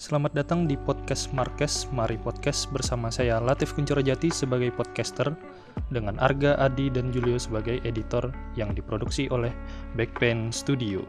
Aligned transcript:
Selamat 0.00 0.32
datang 0.32 0.64
di 0.64 0.80
podcast 0.80 1.28
Marques, 1.36 1.84
Mari 1.92 2.16
Podcast 2.16 2.72
bersama 2.72 3.12
saya 3.12 3.36
Latif 3.36 3.76
Kunchorojati 3.76 4.32
sebagai 4.32 4.72
podcaster 4.72 5.28
dengan 5.92 6.16
Arga, 6.24 6.56
Adi, 6.56 6.88
dan 6.88 7.12
Julio 7.12 7.36
sebagai 7.36 7.84
editor 7.84 8.32
yang 8.56 8.72
diproduksi 8.72 9.28
oleh 9.28 9.52
Backpen 10.00 10.56
Studio. 10.56 11.04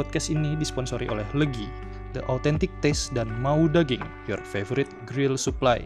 Podcast 0.00 0.32
ini 0.32 0.56
disponsori 0.56 1.12
oleh 1.12 1.28
Legi, 1.36 1.68
The 2.16 2.24
Authentic 2.32 2.72
Taste 2.80 3.12
dan 3.12 3.28
Mau 3.36 3.68
Daging, 3.68 4.00
your 4.24 4.40
favorite 4.48 4.88
grill 5.04 5.36
supply. 5.36 5.84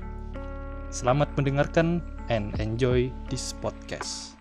Selamat 0.94 1.26
mendengarkan 1.34 1.98
and 2.30 2.54
enjoy 2.62 3.10
this 3.26 3.50
podcast. 3.58 4.38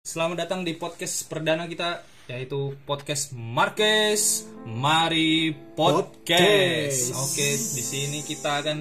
Selamat 0.00 0.48
datang 0.48 0.64
di 0.64 0.72
podcast 0.72 1.28
perdana 1.28 1.68
kita 1.68 2.15
yaitu 2.26 2.74
podcast 2.82 3.30
Marques 3.38 4.50
Mari 4.66 5.54
Podcast. 5.78 7.14
Podcast. 7.14 7.22
Oke, 7.22 7.48
di 7.54 7.82
sini 7.82 8.18
kita 8.26 8.66
akan 8.66 8.78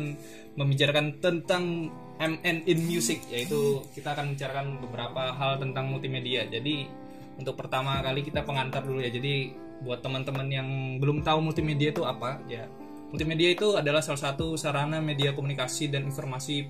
membicarakan 0.57 1.21
tentang 1.21 1.93
MN 2.17 2.65
in 2.65 2.79
Music 2.89 3.21
yaitu 3.29 3.85
kita 3.93 4.17
akan 4.17 4.33
membicarakan 4.33 4.67
beberapa 4.81 5.29
hal 5.37 5.61
tentang 5.61 5.93
multimedia. 5.93 6.49
Jadi 6.49 6.89
untuk 7.37 7.53
pertama 7.53 8.01
kali 8.01 8.25
kita 8.25 8.41
pengantar 8.41 8.81
dulu 8.81 9.03
ya. 9.03 9.13
Jadi 9.13 9.53
buat 9.85 10.01
teman-teman 10.01 10.47
yang 10.49 10.67
belum 10.97 11.21
tahu 11.21 11.45
multimedia 11.45 11.93
itu 11.93 12.01
apa 12.01 12.41
ya. 12.49 12.65
Multimedia 13.13 13.53
itu 13.53 13.77
adalah 13.77 14.01
salah 14.01 14.33
satu 14.33 14.57
sarana 14.57 14.97
media 14.97 15.37
komunikasi 15.37 15.93
dan 15.93 16.09
informasi 16.09 16.65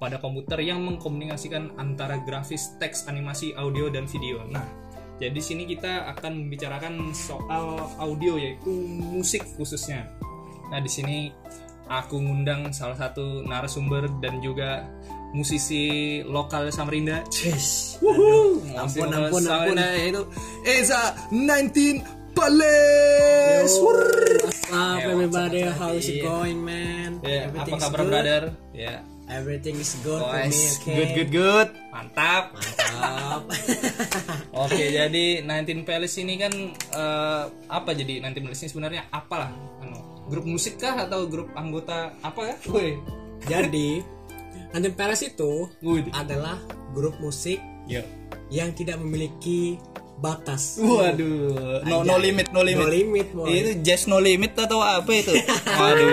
pada 0.00 0.16
komputer 0.16 0.62
yang 0.64 0.80
mengkomunikasikan 0.80 1.76
antara 1.76 2.22
grafis, 2.24 2.78
teks, 2.80 3.04
animasi, 3.10 3.52
audio 3.52 3.92
dan 3.92 4.08
video. 4.08 4.40
Nah, 4.48 4.64
jadi 5.20 5.36
di 5.36 5.42
sini 5.44 5.68
kita 5.68 6.08
akan 6.16 6.48
membicarakan 6.48 7.12
soal 7.12 7.92
audio 8.00 8.40
yaitu 8.40 8.72
musik 9.04 9.44
khususnya. 9.54 10.08
Nah, 10.72 10.80
di 10.80 10.88
sini 10.88 11.28
aku 11.84 12.16
ngundang 12.16 12.72
salah 12.72 12.96
satu 12.96 13.44
narasumber 13.44 14.08
dan 14.24 14.40
juga 14.40 14.88
musisi 15.36 16.18
lokal 16.24 16.72
Samarinda. 16.72 17.20
Yes. 17.36 18.00
Wuhu, 18.00 18.64
Ampun, 18.72 19.12
ampun, 19.12 19.44
ampun. 19.44 19.76
Yaitu 19.76 20.24
Eza 20.64 21.12
19 21.28 22.00
Palace. 22.32 23.76
What's 23.76 24.72
up, 24.72 25.04
Hey, 25.04 25.04
everybody? 25.04 25.60
up, 25.68 25.76
How's 25.76 26.08
it 26.08 26.24
going, 26.24 26.64
man? 26.64 27.20
Ya, 27.20 27.50
apa 27.52 27.76
kabar 27.76 28.00
good? 28.00 28.08
brother? 28.08 28.42
Ya. 28.72 29.04
Everything 29.30 29.78
is 29.78 29.94
good 30.02 30.18
for 30.18 30.34
me, 30.34 30.50
okay? 30.50 30.90
good 30.90 31.10
good 31.14 31.30
good. 31.30 31.68
Mantap. 31.94 32.50
Mantap. 32.50 33.42
Oke, 34.60 34.92
jadi 34.92 35.40
19 35.40 35.88
Palace 35.88 36.20
ini 36.20 36.36
kan 36.36 36.52
eh, 36.92 37.44
apa 37.68 37.90
jadi 37.96 38.20
19 38.20 38.44
Palace 38.44 38.62
ini 38.66 38.70
sebenarnya 38.70 39.02
apalah? 39.08 39.48
Anu, 39.80 40.28
grup 40.28 40.44
musik 40.44 40.76
kah 40.76 41.00
atau 41.08 41.24
grup 41.24 41.48
anggota 41.56 42.12
apa 42.20 42.40
ya? 42.44 42.56
Woi. 42.68 43.00
Jadi, 43.48 44.04
Nanti 44.70 44.88
Palace 44.94 45.34
itu 45.34 45.66
Wih. 45.82 46.06
adalah 46.14 46.54
grup 46.94 47.18
musik 47.18 47.58
Yo. 47.90 48.06
yang 48.54 48.70
tidak 48.70 49.02
memiliki 49.02 49.74
batas. 50.20 50.78
Waduh, 50.78 51.82
no, 51.88 52.04
no 52.04 52.14
limit, 52.20 52.52
no 52.54 52.62
limit. 52.62 52.86
No 52.86 52.92
limit, 52.92 53.26
boy. 53.34 53.48
Itu 53.50 53.70
just 53.82 54.06
no 54.06 54.20
limit 54.22 54.54
atau 54.54 54.78
apa 54.78 55.10
itu? 55.10 55.32
Waduh. 55.80 56.08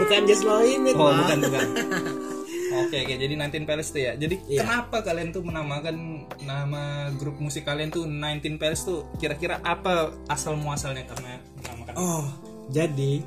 Bukan 0.00 0.20
just 0.24 0.46
no 0.46 0.62
limit, 0.62 0.94
Oh, 0.96 1.10
bukan 1.12 1.38
bukan. 1.44 1.66
Oke, 2.84 2.96
oke. 3.02 3.14
Jadi 3.16 3.34
19 3.34 3.64
Palace 3.64 3.90
tuh 3.90 4.00
ya. 4.00 4.12
Jadi 4.14 4.34
Iya. 4.46 4.60
kenapa 4.62 5.02
kalian 5.02 5.28
tuh 5.30 5.42
menamakan 5.42 5.96
nama 6.42 6.82
grup 7.14 7.38
musik 7.38 7.64
kalian 7.64 7.88
tuh 7.88 8.04
19 8.04 8.54
Palace 8.56 8.84
tuh 8.84 9.08
kira-kira 9.16 9.58
apa 9.60 10.14
asal 10.26 10.54
muasalnya 10.54 11.02
karena 11.06 11.38
menamakan? 11.58 11.94
Oh, 11.94 12.24
jadi 12.68 13.22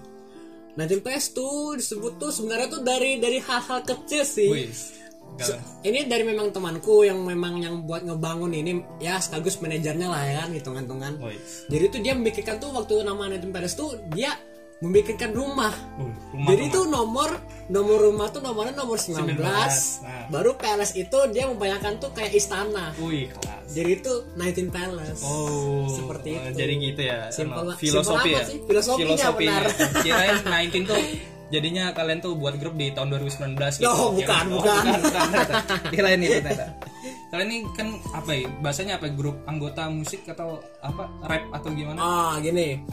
Nanti 0.71 1.03
Palace 1.03 1.35
tuh 1.35 1.75
disebut 1.75 2.15
tuh 2.15 2.31
sebenarnya 2.31 2.71
tuh 2.71 2.79
dari 2.79 3.19
dari 3.19 3.43
hal-hal 3.43 3.83
kecil 3.83 4.23
sih. 4.23 4.47
Wih. 4.47 4.71
Se- 5.35 5.59
ini 5.83 6.07
dari 6.07 6.23
memang 6.23 6.51
temanku 6.51 7.03
yang 7.03 7.23
memang 7.23 7.59
yang 7.59 7.83
buat 7.83 8.03
ngebangun 8.03 8.51
ini 8.51 8.79
ya 8.99 9.15
sekaligus 9.17 9.59
manajernya 9.59 10.07
lah 10.07 10.23
ya 10.23 10.33
kan 10.43 10.49
hitungan-hitungan. 10.51 11.13
Jadi 11.67 11.85
tuh 11.87 11.99
dia 11.99 12.13
memikirkan 12.15 12.59
tuh 12.59 12.71
waktu 12.71 13.03
nama 13.03 13.31
Nathan 13.31 13.51
Perez 13.51 13.75
tuh 13.75 13.95
dia 14.11 14.31
memikirkan 14.81 15.29
rumah. 15.31 15.69
Wih, 16.01 16.09
rumah, 16.33 16.49
Jadi 16.49 16.63
rumah. 16.65 16.75
tuh 16.75 16.83
nomor 16.89 17.29
nomor 17.71 17.97
rumah 18.01 18.27
tuh 18.33 18.41
nomornya 18.41 18.73
nomor 18.73 18.97
19. 18.97 19.37
19, 19.37 19.37
nah. 19.37 20.25
Baru 20.27 20.57
Palace 20.57 20.97
itu 20.97 21.17
dia 21.29 21.45
membayangkan 21.45 22.01
tuh 22.01 22.11
kayak 22.11 22.33
istana. 22.33 22.89
Wih, 22.97 23.29
kelas. 23.29 23.69
Jadi 23.69 23.89
itu 24.01 24.13
19 24.35 24.73
Palace. 24.73 25.21
Oh, 25.21 25.85
Seperti 25.85 26.29
eh, 26.33 26.49
itu. 26.49 26.57
Jadi 26.57 26.73
gitu 26.81 27.01
ya. 27.05 27.19
Simple 27.29 27.77
filosofi 27.77 28.33
simple 28.33 28.33
ya. 28.33 28.41
sih, 28.43 28.57
filosofinya 28.65 29.27
benar. 29.37 29.63
Kirain 30.03 30.37
19 30.41 30.89
tuh 30.89 30.97
jadinya 31.53 31.91
kalian 31.93 32.19
tuh 32.23 32.33
buat 32.33 32.57
grup 32.57 32.73
di 32.73 32.89
tahun 32.89 33.13
2019 33.21 33.53
gitu. 33.79 33.85
Oh, 33.85 34.09
bukan, 34.17 34.43
bukan. 34.49 34.81
bukan, 34.81 34.97
bukan, 34.97 35.25
ternyata. 35.29 35.55
Kirain 35.93 36.19
itu 36.25 36.41
ternyata. 36.41 36.67
Kalian 37.31 37.47
ini 37.47 37.59
kan 37.71 37.87
apa 38.11 38.31
ya? 38.35 38.43
Bahasanya 38.59 38.93
apa? 38.99 39.07
Grup 39.13 39.47
anggota 39.47 39.87
musik 39.87 40.27
atau 40.27 40.59
apa? 40.83 41.07
Rap 41.23 41.43
atau 41.55 41.69
gimana? 41.71 41.99
Ah, 42.01 42.33
gini. 42.43 42.83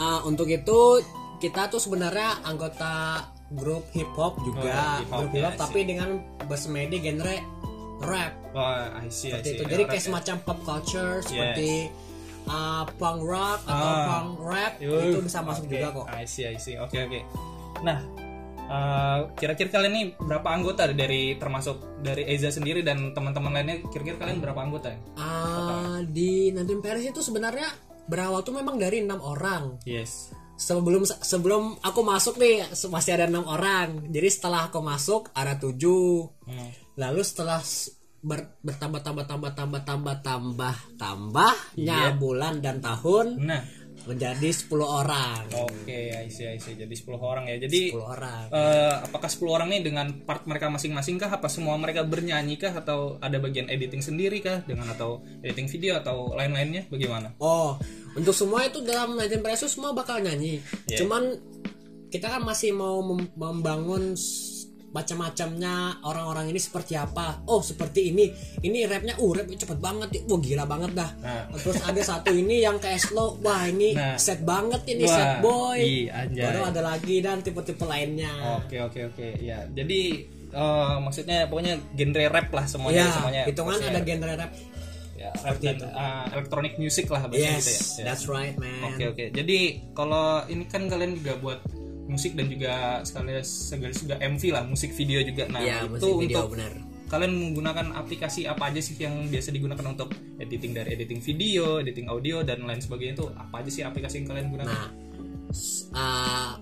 Ah, 0.00 0.24
untuk 0.24 0.48
itu 0.48 1.04
kita 1.42 1.66
tuh 1.66 1.82
sebenarnya 1.82 2.38
anggota 2.42 3.26
grup 3.50 3.90
hip 3.90 4.08
hop 4.14 4.38
juga, 4.40 5.02
Oh, 5.02 5.02
hip 5.02 5.10
hop, 5.10 5.18
grup 5.20 5.32
hip 5.32 5.42
hop 5.42 5.50
ya, 5.50 5.50
I 5.50 5.58
tapi 5.58 5.80
dengan 5.82 6.08
bersemedi 6.46 6.96
genre 7.02 7.36
rap. 8.00 8.32
Wah, 8.52 8.94
I 8.96 9.10
see, 9.10 9.28
I 9.28 9.38
Seperti 9.38 9.44
see. 9.44 9.54
itu. 9.54 9.62
Jadi 9.66 9.82
Rap 9.82 9.90
kayak 9.90 9.98
ya. 9.98 10.06
semacam 10.06 10.36
pop 10.40 10.58
culture 10.62 11.14
seperti 11.20 11.70
ah, 12.44 12.82
punk 12.92 13.20
rock 13.22 13.60
atau 13.64 13.86
Ah. 13.88 14.02
punk 14.08 14.28
rap 14.40 14.72
Yuh, 14.78 14.98
itu 15.00 15.18
bisa 15.20 15.38
masuk 15.40 15.64
oke. 15.64 15.72
juga 15.72 15.88
kok. 15.92 16.06
I 16.08 16.24
see, 16.24 16.44
I 16.44 16.56
see. 16.56 16.74
Oke, 16.76 16.98
oke. 17.00 17.20
Nah, 17.80 17.98
eh, 18.64 19.18
kira-kira 19.36 19.68
kalian 19.70 19.92
nih 19.92 20.06
berapa 20.16 20.48
anggota 20.48 20.86
dari 20.88 21.34
termasuk 21.36 21.76
dari 22.00 22.26
Eza 22.26 22.50
sendiri 22.50 22.80
dan 22.80 23.10
teman-teman 23.10 23.52
lainnya? 23.52 23.78
Kira-kira 23.86 24.18
kalian 24.18 24.38
berapa 24.38 24.58
anggota? 24.58 24.90
Ah, 25.14 26.02
di 26.02 26.50
Nanti 26.50 26.74
Paris 26.76 27.06
itu 27.06 27.20
sebenarnya 27.20 27.70
berawal 28.04 28.42
tuh 28.42 28.52
memang 28.52 28.74
dari 28.74 29.00
enam 29.00 29.18
orang. 29.18 29.78
Yes. 29.84 30.34
Sebelum 30.54 31.02
sebelum 31.04 31.62
aku 31.80 32.00
masuk 32.00 32.36
nih 32.36 32.62
masih 32.86 33.12
ada 33.12 33.26
enam 33.26 33.44
orang 33.44 34.08
jadi 34.08 34.28
setelah 34.28 34.68
aku 34.68 34.78
masuk 34.78 35.32
ada 35.32 35.56
tujuh 35.56 36.28
Hmm. 36.42 36.70
lalu 36.94 37.22
setelah 37.22 37.62
ber- 38.20 38.58
bertambah 38.60 39.00
tambah 39.00 39.24
tambah 39.24 39.50
tambah 39.52 39.80
tambah 39.82 40.14
tambah 40.20 40.74
tambahnya 40.96 41.98
Iya. 42.06 42.14
bulan 42.14 42.58
dan 42.58 42.78
tahun 42.78 43.26
Nah, 43.40 43.62
menjadi 44.02 44.48
10 44.50 44.66
orang 44.82 45.42
oke, 45.54 45.94
I 45.94 46.26
see, 46.26 46.46
I 46.46 46.58
see. 46.58 46.74
Jadi 46.74 46.90
10 46.90 47.16
orang 47.16 47.44
ya. 47.46 47.56
Jadi 47.56 47.94
10 47.94 48.02
orang 48.02 48.42
eh, 48.50 48.94
apakah 49.06 49.30
10 49.30 49.46
orang 49.46 49.68
nih 49.70 49.82
dengan 49.82 50.06
part 50.22 50.42
mereka 50.44 50.66
masing-masing 50.68 51.16
kah? 51.16 51.30
Apa 51.30 51.46
semua 51.46 51.78
mereka 51.78 52.02
bernyanyi 52.02 52.58
kah? 52.58 52.74
Atau 52.74 53.18
ada 53.18 53.38
bagian 53.38 53.70
editing 53.70 54.02
sendiri 54.02 54.42
kah? 54.42 54.62
Dengan 54.62 54.90
atau 54.90 55.22
editing 55.40 55.66
video 55.66 55.98
atau 55.98 56.34
lain-lainnya? 56.34 56.86
Bagaimana? 56.86 57.34
oh 57.38 57.78
untuk 58.12 58.36
semua 58.36 58.66
itu 58.66 58.84
dalam 58.84 59.16
Nineteen 59.16 59.40
Precious 59.40 59.72
semua 59.72 59.90
bakal 59.92 60.20
nyanyi 60.20 60.60
Iya. 60.84 61.00
cuman 61.00 61.32
kita 62.12 62.28
kan 62.28 62.44
masih 62.44 62.76
mau 62.76 63.00
mem- 63.00 63.32
membangun 63.32 64.12
macam-macamnya 64.92 65.74
orang-orang 66.04 66.52
ini 66.52 66.56
seperti 66.56 66.94
apa 66.94 67.40
oh 67.44 67.60
seperti 67.60 68.12
ini 68.12 68.28
ini 68.60 68.84
rapnya 68.84 69.16
uh 69.16 69.32
rapnya 69.32 69.56
cepet 69.58 69.78
banget 69.78 70.08
ya 70.12 70.20
wah 70.24 70.38
gila 70.38 70.64
banget 70.64 70.92
dah 70.94 71.10
Nah. 71.18 71.44
terus 71.54 71.80
ada 71.80 72.00
satu 72.00 72.30
ini 72.30 72.60
yang 72.60 72.76
kayak 72.76 73.00
slow 73.00 73.40
wah 73.40 73.64
ini 73.64 73.92
Nah. 73.92 74.16
set 74.16 74.40
banget 74.42 74.84
ini 74.86 75.04
Wah, 75.04 75.12
set 75.12 75.32
boy 75.40 75.80
iya, 75.80 76.28
baru 76.28 76.68
ada 76.68 76.80
lagi 76.82 77.18
dan 77.18 77.40
tipe-tipe 77.40 77.82
lainnya 77.82 78.32
Oke, 78.60 78.76
oke, 78.78 79.00
oke. 79.08 79.26
Ya, 79.38 79.64
jadi 79.66 80.00
eh, 80.48 80.94
maksudnya 81.00 81.46
pokoknya 81.46 81.80
genre 81.92 82.24
rap 82.28 82.48
lah 82.50 82.64
semuanya, 82.64 83.08
ya 83.08 83.14
semuanya. 83.14 83.42
hitungan 83.48 83.78
ada 83.80 84.00
genre 84.00 84.34
rap 84.36 84.52
ya, 85.14 85.30
rap 85.40 85.56
dan 85.58 85.76
eh, 85.80 86.24
electronic 86.32 86.72
music 86.76 87.08
lah 87.08 87.24
yes 87.32 87.64
gitu 87.64 87.72
ya. 88.02 88.04
That's 88.06 88.24
right 88.26 88.54
man 88.56 88.92
Oke 88.92 89.04
oke. 89.08 89.24
Jadi 89.30 89.58
kalau 89.92 90.44
ini 90.46 90.64
kan 90.66 90.84
kalian 90.86 91.16
juga 91.16 91.32
buat 91.38 91.60
musik 92.12 92.32
dan 92.32 92.46
juga 92.46 92.72
sekalian 93.00 93.40
sekaligus 93.40 94.00
juga 94.00 94.16
MV 94.18 94.42
lah, 94.50 94.62
musik 94.64 94.92
video 94.92 95.18
juga. 95.20 95.48
Nah 95.48 95.60
Iya, 95.60 95.76
itu 95.82 95.88
musik 95.90 96.12
video, 96.20 96.38
untuk 96.38 96.52
benar. 96.54 96.72
kalian 97.08 97.32
menggunakan 97.34 97.86
aplikasi 97.94 98.40
apa 98.44 98.68
aja 98.68 98.78
sih 98.78 98.96
yang 98.96 99.26
biasa 99.26 99.48
digunakan 99.50 99.84
untuk 99.86 100.08
editing 100.38 100.72
dari 100.72 100.92
editing 100.92 101.20
video, 101.20 101.76
editing 101.78 102.06
audio 102.06 102.40
dan 102.40 102.62
lain 102.62 102.78
sebagainya 102.78 103.14
itu 103.14 103.26
apa 103.30 103.54
aja 103.58 103.70
sih 103.70 103.82
aplikasi 103.82 104.20
yang 104.20 104.28
kalian 104.28 104.46
gunakan? 104.48 104.68
Nah, 104.70 104.88
ah, 105.92 106.52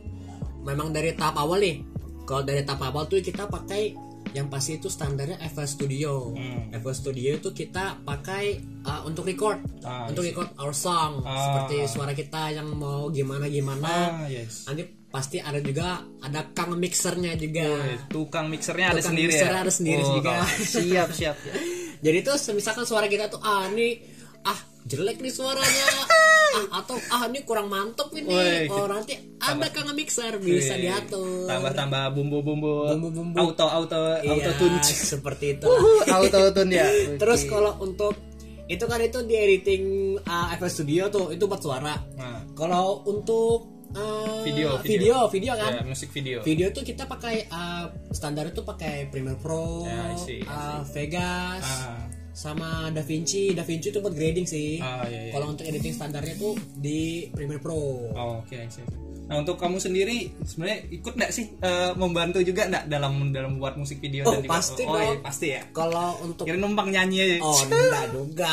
memang 0.60 0.90
dari 0.90 1.12
tahap 1.12 1.38
awal 1.38 1.58
nih. 1.58 1.76
Kalau 2.22 2.42
dari 2.42 2.62
tahap 2.62 2.82
awal 2.84 3.06
tuh 3.06 3.18
kita 3.18 3.46
pakai 3.46 3.94
yang 4.30 4.46
pasti 4.46 4.78
itu 4.78 4.86
standarnya 4.86 5.42
FL 5.44 5.66
Studio. 5.66 6.30
Hmm. 6.30 6.70
FL 6.72 6.94
Studio 6.94 7.30
itu 7.32 7.50
kita 7.50 7.98
pakai 8.00 8.58
ah, 8.82 9.02
untuk 9.02 9.26
record, 9.26 9.58
Ah, 9.82 10.06
untuk 10.06 10.22
record 10.22 10.50
our 10.56 10.70
song, 10.70 11.22
Ah. 11.22 11.34
seperti 11.36 11.86
suara 11.86 12.10
kita 12.12 12.50
yang 12.50 12.70
mau 12.70 13.06
gimana 13.08 13.46
gimana. 13.46 13.90
ah 14.16 14.26
yes. 14.26 14.66
Nanti 14.66 14.86
pasti 15.10 15.36
ada 15.36 15.58
juga 15.58 15.88
ada 16.18 16.46
kang 16.50 16.72
mixernya 16.72 17.34
juga. 17.34 17.66
Eh, 17.84 17.98
Tukang 18.06 18.46
mixernya 18.46 18.86
ada 18.88 18.98
Tukang 18.98 19.10
sendiri 19.10 19.30
mixer 19.30 19.50
ya. 19.50 19.58
ada 19.58 19.72
sendiri 19.72 20.02
Oh, 20.02 20.10
juga. 20.16 20.32
Siap 20.74 21.08
siap. 21.10 21.36
Jadi 22.00 22.18
tuh 22.20 22.36
misalkan 22.52 22.84
suara 22.84 23.06
kita 23.06 23.26
tuh 23.26 23.40
ah 23.40 23.68
ini 23.68 24.00
ah 24.40 24.56
jelek 24.80 25.18
nih 25.18 25.28
suaranya 25.28 25.86
ah, 26.56 26.80
atau 26.80 26.96
ah 27.10 27.28
ini 27.28 27.44
kurang 27.44 27.68
mantep 27.68 28.08
ini 28.12 28.24
Woi, 28.24 28.64
oh 28.66 28.88
nanti 28.88 29.12
ada 29.36 29.68
kang 29.68 29.92
mixer 29.92 30.40
bisa 30.40 30.72
Wih, 30.72 30.88
diatur 30.88 31.44
Tambah-tambah 31.44 32.16
bumbu-bumbu 32.16 32.88
Bumbu-bumbu. 32.88 33.36
auto 33.36 33.66
auto 33.68 34.00
Iya, 34.16 34.32
auto 34.32 34.50
tune. 34.56 34.80
seperti 35.12 35.58
itu 35.58 35.68
auto 36.08 36.40
tune 36.50 36.72
ya. 36.72 36.88
terus 37.20 37.44
kalau 37.44 37.76
untuk 37.78 38.16
itu 38.64 38.80
kan 38.80 38.96
itu 38.98 39.20
di 39.20 39.34
editing 39.36 39.84
uh, 40.22 40.56
FL 40.56 40.72
Studio 40.72 41.02
tuh 41.10 41.26
itu 41.28 41.44
buat 41.44 41.60
suara 41.60 42.00
Nah, 42.16 42.48
kalau 42.56 43.04
untuk 43.04 43.79
uh, 43.94 44.42
Video, 44.42 44.78
video 44.80 45.26
video. 45.26 45.28
video 45.28 45.52
kan 45.54 45.72
ya, 45.76 45.82
musik 45.84 46.10
video. 46.10 46.38
video 46.42 46.66
tuh 46.70 46.82
kita 46.82 47.04
pakai 47.04 47.46
uh, 47.48 47.90
standar 48.10 48.48
itu 48.48 48.62
pakai 48.62 49.10
Premiere 49.10 49.38
Pro, 49.38 49.84
Ya, 49.84 50.14
I 50.14 50.16
see, 50.16 50.40
I 50.42 50.48
uh, 50.48 50.80
Vegas, 50.90 51.64
Ah. 51.66 52.06
sama 52.30 52.88
DaVinci. 52.90 53.52
DaVinci 53.52 53.90
itu 53.90 53.98
buat 54.00 54.14
grading 54.14 54.46
sih. 54.46 54.78
Ah, 54.80 55.04
iya, 55.04 55.28
iya. 55.28 55.32
Kalau 55.34 55.52
untuk 55.52 55.66
editing 55.66 55.92
standarnya 55.92 56.34
tuh 56.38 56.54
di 56.78 57.28
Premiere 57.34 57.60
Pro. 57.60 57.76
Oh, 58.14 58.40
oke, 58.40 58.54
I 58.54 58.70
see. 58.70 58.86
Nah, 59.30 59.38
untuk 59.38 59.56
kamu 59.56 59.78
sendiri 59.78 60.26
sebenarnya 60.42 60.90
ikut 60.90 61.14
nggak 61.14 61.30
sih 61.30 61.46
eh, 61.56 61.94
membantu 61.94 62.42
juga 62.42 62.66
nggak 62.66 62.84
dalam 62.84 63.30
dalam 63.30 63.56
buat 63.56 63.74
musik 63.74 63.98
video 63.98 64.26
Oh, 64.26 64.34
dan 64.34 64.42
juga- 64.42 64.52
pasti 64.52 64.82
oh, 64.82 64.98
iya, 64.98 65.14
pasti 65.20 65.46
ya. 65.48 65.62
Kalau 65.70 66.18
untuk 66.20 66.44
Kira 66.44 66.58
numpang 66.58 66.90
nyanyi 66.90 67.16
aja. 67.22 67.36
Oh, 67.40 67.54
enggak 67.64 68.06
juga. 68.10 68.52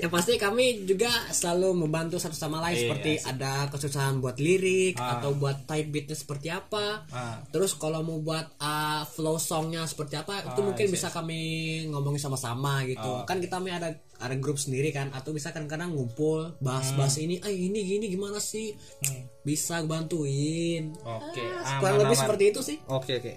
yang 0.00 0.08
pasti 0.08 0.34
kami 0.36 0.66
juga 0.82 1.12
selalu 1.28 1.76
membantu 1.76 2.16
satu 2.16 2.32
sama 2.32 2.58
lain 2.62 2.72
Iya, 2.74 2.82
seperti 2.82 3.10
sih. 3.14 3.28
ada 3.28 3.52
kesusahan 3.68 4.16
buat 4.18 4.36
lirik 4.36 4.96
Ah. 4.96 5.18
atau 5.18 5.30
buat 5.32 5.64
type 5.64 5.88
beatnya 5.90 6.16
seperti 6.16 6.48
apa. 6.48 7.04
Ah. 7.10 7.44
Terus 7.46 7.76
kalau 7.76 8.00
mau 8.00 8.18
buat 8.18 8.56
uh, 8.56 9.04
flow 9.06 9.36
songnya 9.36 9.84
seperti 9.84 10.16
apa 10.16 10.40
itu 10.42 10.56
Ah, 10.56 10.64
mungkin 10.64 10.86
iya, 10.86 10.92
bisa 10.92 11.08
kami 11.08 11.40
ngomongin 11.86 12.16
sama-sama 12.18 12.80
gitu. 12.84 13.04
Oh. 13.04 13.22
Kan 13.22 13.38
kita 13.38 13.60
kami 13.60 13.70
ada 13.70 13.92
ada 14.20 14.36
grup 14.36 14.56
sendiri 14.56 14.88
kan 14.90 15.08
atau 15.10 15.32
bisa 15.32 15.48
kadang-kadang 15.48 15.90
ngumpul 15.90 16.52
bahas-bahas 16.58 17.16
ini, 17.16 17.40
eh 17.40 17.50
ini 17.50 17.80
gini 17.80 18.06
gimana 18.06 18.36
sih? 18.36 18.76
Hmm. 19.00 19.24
Bisa 19.40 19.80
bantuin. 19.82 20.92
Oke, 21.00 21.40
Ah, 21.58 21.80
kurang 21.80 21.98
lebih 21.98 22.12
aman-aman. 22.12 22.20
seperti 22.20 22.44
itu 22.46 22.60
sih. 22.60 22.76
Oke 22.86 23.16
oke. 23.16 23.32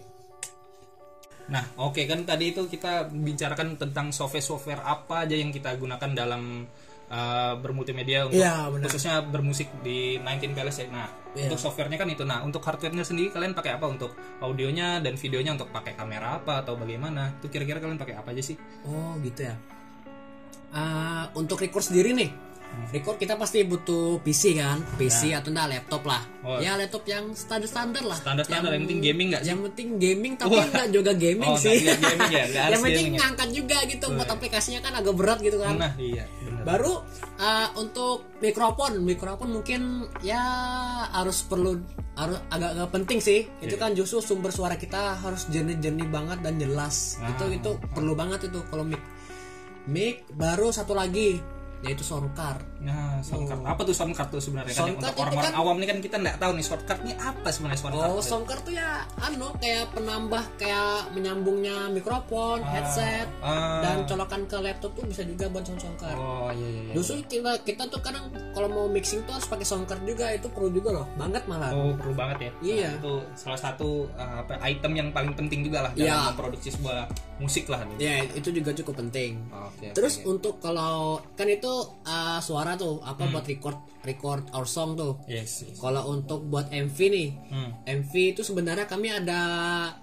Nah, 1.46 1.64
oke 1.78 2.04
kan 2.04 2.24
tadi 2.24 2.52
itu 2.52 2.64
kita 2.66 3.08
bicarakan 3.10 3.76
tentang 3.76 4.12
software-software 4.12 4.80
apa 4.80 5.24
aja 5.24 5.36
yang 5.36 5.52
kita 5.52 5.76
gunakan 5.76 6.12
dalam 6.14 6.64
uh, 7.10 7.54
bermultimedia 7.60 8.26
untuk 8.26 8.40
Iya, 8.40 8.68
benar. 8.68 8.88
khususnya 8.88 9.20
bermusik 9.22 9.68
di 9.84 10.16
19 10.18 10.56
Palace 10.56 10.80
ya. 10.80 10.88
Nah, 10.90 11.08
Iya. 11.36 11.48
untuk 11.48 11.60
softwarenya 11.60 11.98
kan 11.98 12.08
itu. 12.08 12.24
Nah, 12.24 12.40
untuk 12.42 12.60
hardwarenya 12.60 13.04
sendiri 13.04 13.28
kalian 13.30 13.52
pakai 13.52 13.76
apa 13.76 13.86
untuk 13.86 14.16
audionya 14.40 15.00
dan 15.00 15.16
videonya 15.16 15.52
untuk 15.52 15.68
pakai 15.70 15.94
kamera 15.94 16.40
apa 16.40 16.64
atau 16.64 16.76
bagaimana? 16.76 17.36
Itu 17.38 17.50
kira-kira 17.50 17.78
kalian 17.78 18.00
pakai 18.00 18.16
apa 18.16 18.32
aja 18.32 18.42
sih? 18.42 18.56
Oh 18.86 19.20
gitu 19.20 19.44
ya. 19.44 19.56
Ah, 20.74 21.30
untuk 21.34 21.58
record 21.58 21.86
sendiri 21.86 22.12
nih, 22.12 22.34
record 22.90 23.16
kita 23.16 23.38
pasti 23.38 23.62
butuh 23.62 24.18
PC 24.20 24.58
kan, 24.58 24.82
PC 24.98 25.30
atau 25.32 25.50
enggak 25.50 25.70
laptop 25.72 26.02
lah. 26.04 26.22
Oh. 26.42 26.58
Ya 26.58 26.74
laptop 26.74 27.06
yang 27.06 27.30
standar 27.32 27.70
standar 27.70 28.02
lah. 28.02 28.18
Standar-standar 28.18 28.74
yang 28.74 28.84
penting 28.84 29.00
gaming 29.00 29.28
nggak 29.30 29.42
sih? 29.42 29.50
Yang 29.50 29.62
penting 29.70 29.88
gaming 29.96 30.34
tapi 30.34 30.58
Wah. 30.58 30.66
enggak 30.66 30.88
juga 30.90 31.12
gaming 31.14 31.46
Oh, 31.48 31.56
sih. 31.56 31.78
gaming 31.78 32.20
ya, 32.28 32.44
nggak 32.50 32.64
harus 32.66 32.74
yang 32.74 32.84
penting 32.84 32.98
gaming 33.00 33.14
ya. 33.14 33.20
ngangkat 33.22 33.50
juga 33.54 33.78
gitu 33.86 34.06
buat 34.10 34.26
aplikasinya 34.28 34.80
kan 34.82 34.94
agak 34.96 35.14
berat 35.14 35.40
gitu 35.40 35.58
kan. 35.58 35.76
Nah, 35.78 35.94
iya, 35.96 36.26
benar. 36.42 36.64
Baru 36.66 36.94
ah, 37.38 37.68
untuk 37.76 38.16
mikrofon, 38.40 38.92
mikrofon 39.00 39.50
mungkin 39.52 39.82
ya 40.20 40.42
harus 41.12 41.44
perlu 41.44 41.78
harus 42.14 42.42
agak-agak 42.48 42.90
penting 42.92 43.20
sih. 43.20 43.46
Itu 43.60 43.78
Iya. 43.78 43.82
kan 43.82 43.90
justru 43.94 44.18
sumber 44.20 44.50
suara 44.50 44.74
kita 44.74 45.18
harus 45.18 45.46
jernih-jernih 45.48 46.10
banget 46.10 46.42
dan 46.42 46.58
jelas. 46.58 47.22
Ah. 47.22 47.30
Itu 47.30 47.46
itu 47.52 47.72
perlu 47.90 48.14
banget 48.14 48.50
itu 48.50 48.58
kalau 48.68 48.82
mic. 48.82 48.98
Mic 49.84 50.24
baru 50.32 50.72
satu 50.72 50.96
lagi 50.96 51.44
yaitu 51.84 52.00
sound 52.02 52.32
card. 52.32 52.64
Nah, 52.80 53.20
soundcard. 53.20 53.60
Apa 53.62 53.82
tuh 53.82 53.92
soundcard 53.92 54.30
tuh 54.30 54.40
sebenarnya 54.40 54.72
kan? 54.72 54.88
Soundcard 54.88 55.12
Untuk 55.12 55.22
orang-orang 55.22 55.46
kan- 55.46 55.60
awam 55.60 55.76
nih 55.78 55.88
kan 55.88 55.98
kita 56.00 56.16
nggak 56.18 56.38
tahu 56.38 56.52
nih 56.54 56.64
shortcut 56.64 56.98
ini 57.02 57.14
apa 57.14 57.48
sebenarnya 57.50 57.80
soundcard. 57.80 58.10
Oh, 58.10 58.22
sound 58.22 58.46
card 58.46 58.62
tuh 58.62 58.74
ya 58.74 58.90
anu 59.20 59.48
kayak 59.58 59.86
penambah 59.92 60.44
kayak 60.56 60.92
menyambungnya 61.14 61.78
mikrofon, 61.90 62.64
headset 62.64 63.28
Ah. 63.40 63.80
dan 63.82 64.04
colokan 64.06 64.42
ke 64.46 64.58
laptop 64.58 64.92
tuh 64.94 65.04
bisa 65.04 65.24
juga 65.24 65.46
buat 65.48 65.64
sound 65.64 65.98
card. 65.98 66.16
Oh, 66.16 66.50
iya 66.50 66.68
iya 66.70 66.82
iya. 66.84 66.94
Justru 66.96 67.20
kita 67.26 67.52
kita 67.62 67.84
tuh 67.86 68.00
kadang 68.00 68.26
kalau 68.52 68.68
mau 68.68 68.88
mixing 68.88 69.20
tuh 69.24 69.34
harus 69.34 69.46
pakai 69.46 69.64
sound 69.64 69.84
card 69.84 70.04
juga 70.04 70.32
itu 70.32 70.48
perlu 70.48 70.72
juga 70.72 70.90
loh, 70.94 71.06
banget 71.14 71.44
malah. 71.46 71.72
Oh, 71.72 71.92
perlu 71.94 72.14
banget 72.14 72.38
ya. 72.40 72.52
Iya. 72.64 72.90
Nah, 72.90 72.98
itu 72.98 73.14
salah 73.36 73.60
satu 73.60 74.08
uh, 74.14 74.42
apa 74.42 74.56
item 74.64 74.92
yang 74.94 75.08
paling 75.10 75.34
penting 75.34 75.64
juga 75.64 75.84
lah 75.84 75.92
dalam 75.94 76.32
memproduksi 76.32 76.72
sebuah 76.72 77.12
musik 77.38 77.68
lah. 77.68 77.84
gitu. 77.90 78.00
Ya, 78.00 78.24
itu 78.24 78.50
juga 78.54 78.72
cukup 78.74 78.96
penting. 79.00 79.36
Oke. 79.52 79.92
Terus 79.92 80.22
oke. 80.22 80.30
untuk 80.30 80.56
kalau 80.58 81.20
kan 81.34 81.46
itu 81.46 81.73
uh, 82.00 82.40
suara 82.40 82.76
tuh 82.76 83.02
apa 83.02 83.22
Hmm. 83.22 83.32
buat 83.32 83.46
record 83.46 83.78
record 84.04 84.44
our 84.52 84.66
song 84.66 84.94
tuh. 84.94 85.16
yes. 85.26 85.64
yes. 85.64 85.78
Kalau 85.78 86.12
untuk 86.12 86.44
buat 86.44 86.68
MV 86.68 86.98
nih, 87.08 87.28
Hmm. 87.48 87.72
MV 87.84 88.12
itu 88.30 88.42
sebenarnya 88.42 88.84
kami 88.84 89.08
ada 89.10 89.40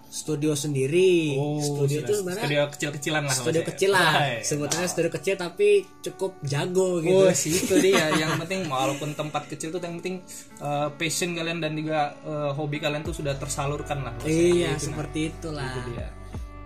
studio 0.03 0.55
sendiri. 0.55 1.37
studio 1.61 2.01
itu 2.01 2.13
sebenarnya 2.15 2.43
studio 2.43 2.63
kecil-kecilan 2.69 3.23
lah. 3.23 3.37
studio 3.37 3.63
kecil 3.63 3.91
lah. 3.91 4.13
Sebetulnya 4.41 4.89
studio 4.89 5.11
kecil 5.11 5.35
tapi 5.37 5.69
cukup 6.01 6.33
jago 6.43 6.99
gitu. 6.99 7.15
Oh, 7.21 7.31
sih 7.31 7.53
itu 7.55 7.75
dia. 7.79 8.09
Yang 8.21 8.41
penting 8.41 8.61
walaupun 8.67 9.13
tempat 9.13 9.47
kecil 9.47 9.69
tuh 9.69 9.79
yang 9.79 9.99
penting 9.99 10.25
uh, 10.59 10.89
passion 10.93 11.31
kalian 11.31 11.59
dan 11.59 11.73
juga 11.75 12.17
uh, 12.23 12.51
hobi 12.51 12.79
kalian 12.79 13.03
tuh 13.03 13.13
sudah 13.13 13.37
tersalurkan 13.37 14.01
lah. 14.01 14.15
Iya, 14.23 14.33
Gitu, 14.51 14.67
nah. 14.67 14.79
seperti 14.81 15.19
itulah. 15.29 15.71
Itu 15.71 15.81
dia. 15.91 16.09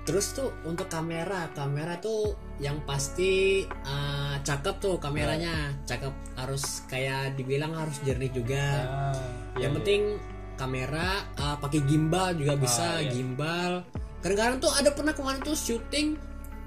Terus 0.05 0.37
tuh 0.37 0.53
untuk 0.69 0.85
kamera, 0.87 1.49
kamera 1.57 1.97
tuh 1.97 2.37
yang 2.61 2.77
pasti 2.85 3.65
uh, 3.65 4.37
cakep 4.39 4.77
tuh 4.77 5.01
kameranya, 5.01 5.73
cakep 5.89 6.13
harus 6.37 6.85
kayak 6.85 7.33
dibilang 7.35 7.73
harus 7.73 7.97
jernih 8.05 8.29
juga. 8.29 8.85
Ah, 8.85 9.17
iya, 9.57 9.65
yang 9.65 9.73
iya. 9.73 9.77
penting 9.81 10.01
kamera 10.55 11.25
uh, 11.35 11.57
pakai 11.57 11.81
gimbal 11.89 12.37
juga 12.37 12.53
bisa, 12.55 12.85
Ah, 12.85 13.01
iya. 13.01 13.11
gimbal. 13.11 13.81
Kadang-kadang 14.21 14.57
tuh 14.61 14.73
ada 14.77 14.91
pernah 14.93 15.17
kemarin 15.17 15.41
tuh 15.41 15.57
syuting 15.57 16.21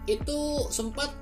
itu 0.09 0.39
sempat 0.73 1.13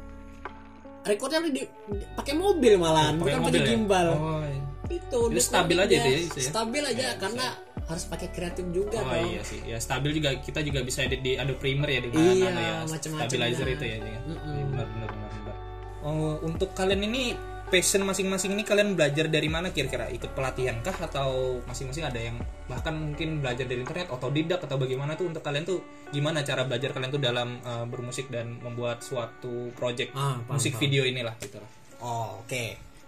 recordnya 1.03 1.43
di, 1.45 1.61
di- 1.61 1.69
pakai 2.15 2.33
mobil 2.33 2.79
malahan, 2.79 3.19
Pakai 3.19 3.35
bukan 3.35 3.39
pakai 3.43 3.59
ya? 3.61 3.67
gimbal. 3.69 4.07
Oh, 4.15 4.39
iya. 4.41 4.61
Itu, 4.85 5.17
untuk 5.27 5.41
stabil 5.41 5.77
aja 5.77 5.93
itu 5.97 6.09
ya, 6.09 6.19
itu 6.21 6.37
ya? 6.39 6.47
Stabil 6.47 6.83
aja 6.85 7.07
Iya, 7.11 7.19
karena 7.19 7.45
harus 7.85 8.03
pakai 8.05 8.29
kreatif 8.29 8.65
juga 8.69 8.97
Oh 8.97 9.07
dong. 9.07 9.29
iya 9.29 9.41
sih, 9.41 9.61
ya 9.61 9.77
stabil 9.77 10.11
juga 10.13 10.33
kita 10.35 10.59
juga 10.59 10.81
bisa 10.81 11.01
edit 11.01 11.21
di 11.21 11.33
Adobe 11.33 11.59
Premiere 11.59 11.91
ya 11.91 12.01
dengan 12.01 12.17
Iya, 12.17 12.45
anu 12.47 12.59
ya, 12.59 12.73
macam-macam 12.83 13.29
stabilizer 13.29 13.61
lah. 13.63 13.73
itu 13.73 13.85
ya. 13.85 13.95
ya. 13.95 14.01
Iya, 14.01 14.19
Benar 14.65 14.87
benar 14.87 15.09
benar. 15.09 15.29
benar. 15.31 15.55
Oh, 16.01 16.37
untuk 16.41 16.69
kalian 16.71 17.01
ini 17.03 17.23
passion 17.65 18.01
masing-masing 18.01 18.53
ini 18.53 18.61
kalian 18.61 18.93
belajar 18.93 19.25
dari 19.25 19.45
mana 19.45 19.69
kira-kira? 19.69 20.05
Ikut 20.07 20.33
pelatihan 20.33 20.77
kah 20.79 20.93
atau 20.99 21.57
masing-masing 21.65 22.05
ada 22.05 22.19
yang 22.19 22.37
bahkan 22.65 22.93
mungkin 22.93 23.37
belajar 23.39 23.65
dari 23.65 23.81
internet, 23.81 24.09
otodidak 24.09 24.61
atau 24.61 24.77
bagaimana 24.77 25.13
tuh 25.13 25.25
untuk 25.27 25.41
kalian 25.41 25.65
tuh 25.65 25.81
gimana 26.09 26.41
cara 26.41 26.61
belajar 26.63 26.89
kalian 26.89 27.09
tuh 27.09 27.17
dalam 27.19 27.57
uh, 27.61 27.85
bermusik 27.85 28.29
dan 28.29 28.61
membuat 28.61 29.01
suatu 29.01 29.73
project 29.73 30.13
Ah, 30.13 30.37
paham, 30.39 30.57
musik 30.57 30.73
paham. 30.73 30.83
video 30.83 31.05
inilah 31.05 31.33
gitu. 31.37 31.57
Oh, 31.97 32.41
oke. 32.41 32.65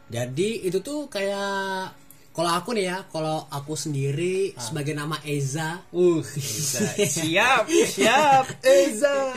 Jadi 0.07 0.63
itu 0.63 0.79
tuh 0.79 1.05
kayak 1.05 1.93
kalau 2.37 2.51
aku 2.53 2.69
nih 2.71 2.85
ya, 2.85 2.97
kalau 3.07 3.49
aku 3.49 3.73
sendiri 3.73 4.53
Ah. 4.53 4.61
sebagai 4.61 4.93
nama 4.93 5.17
Eza 5.25 5.81
Uh, 5.89 6.21
siap, 6.21 7.65
siap, 7.65 8.45
Eza. 8.77 9.33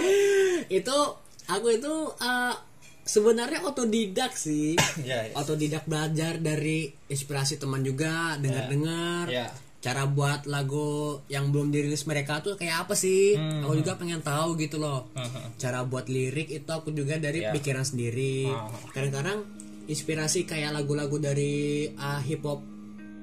itu 0.69 0.99
aku 1.47 1.67
itu 1.73 1.95
uh, 2.13 2.55
sebenarnya 3.03 3.65
otodidak 3.65 4.37
sih. 4.37 4.77
Ya, 5.01 5.25
ya. 5.25 5.33
Otodidak 5.35 5.85
belajar 5.85 6.37
dari 6.39 6.93
inspirasi 7.09 7.57
teman 7.57 7.81
juga, 7.81 8.37
dengar-dengar. 8.37 9.27
Ya. 9.27 9.49
Cara 9.81 10.05
buat 10.05 10.45
lagu 10.45 11.25
yang 11.27 11.49
belum 11.49 11.73
dirilis 11.73 12.05
mereka 12.05 12.45
tuh 12.45 12.53
kayak 12.53 12.85
apa 12.85 12.93
sih? 12.93 13.33
Hmm. 13.33 13.65
Aku 13.65 13.75
juga 13.75 13.97
pengen 13.97 14.21
tahu 14.21 14.53
gitu 14.55 14.77
loh. 14.77 15.09
Mhm. 15.17 15.57
Cara 15.57 15.81
buat 15.83 16.05
lirik 16.05 16.53
itu 16.53 16.69
aku 16.69 16.93
juga 16.93 17.17
dari 17.17 17.41
Ya. 17.41 17.49
pikiran 17.49 17.83
sendiri. 17.83 18.45
Ah. 18.47 18.69
Kadang-kadang 18.93 19.41
inspirasi 19.89 20.45
kayak 20.45 20.71
lagu-lagu 20.71 21.17
dari 21.17 21.89
uh, 21.91 22.21
hip 22.21 22.45
hop 22.45 22.61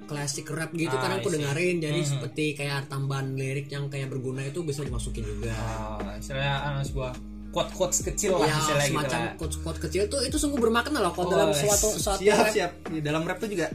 klasik 0.08 0.48
rap 0.50 0.72
gitu 0.72 0.90
Ah, 0.90 1.00
kan 1.00 1.12
aku 1.16 1.28
dengerin 1.30 1.78
jadi 1.78 2.00
Mhm. 2.00 2.10
seperti 2.10 2.46
kayak 2.54 2.88
tambahan 2.88 3.32
lirik 3.32 3.68
yang 3.68 3.86
kayak 3.86 4.08
berguna 4.08 4.42
itu 4.42 4.60
bisa 4.62 4.82
dimasukin 4.82 5.22
juga. 5.22 5.52
Oh, 5.52 6.00
istilahnya 6.14 6.56
anu, 6.66 6.82
sebuah 6.82 7.12
quote-quotes 7.50 8.00
kecil 8.04 8.32
lah 8.34 8.46
ya 8.46 8.56
istilahnya 8.56 8.82
gitu 8.82 8.94
semacam 8.94 9.20
lah. 9.20 9.34
quote-quote 9.36 9.80
kecil 9.82 10.02
tuh 10.08 10.22
itu 10.22 10.38
sungguh 10.38 10.60
bermakna 10.60 10.98
loh 11.00 11.12
kalau 11.12 11.26
Oh, 11.26 11.32
dalam 11.34 11.50
suatu 11.52 11.90
suatu 11.92 12.22
siap 12.22 12.38
rap. 12.40 12.52
siap 12.52 12.72
di 12.88 13.00
dalam 13.00 13.22
rap 13.22 13.38
tuh 13.38 13.50
juga 13.50 13.68